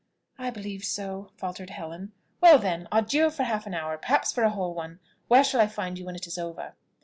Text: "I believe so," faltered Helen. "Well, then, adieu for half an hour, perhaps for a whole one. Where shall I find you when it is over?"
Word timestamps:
"I 0.39 0.49
believe 0.49 0.83
so," 0.83 1.29
faltered 1.37 1.69
Helen. 1.69 2.11
"Well, 2.41 2.57
then, 2.57 2.87
adieu 2.91 3.29
for 3.29 3.43
half 3.43 3.67
an 3.67 3.75
hour, 3.75 3.99
perhaps 3.99 4.31
for 4.33 4.41
a 4.41 4.49
whole 4.49 4.73
one. 4.73 4.99
Where 5.27 5.43
shall 5.43 5.61
I 5.61 5.67
find 5.67 5.99
you 5.99 6.05
when 6.05 6.15
it 6.15 6.25
is 6.25 6.39
over?" 6.39 6.73